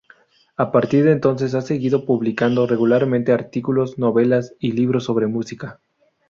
A 0.57 0.71
partir 0.71 1.03
de 1.03 1.11
entonces 1.11 1.53
ha 1.53 1.61
seguido 1.61 2.05
publicando 2.07 2.65
regularmente 2.65 3.33
artículos, 3.33 3.99
novelas 3.99 4.55
y 4.59 4.71
libros 4.71 5.03
sobre 5.03 5.27
música. 5.27 5.79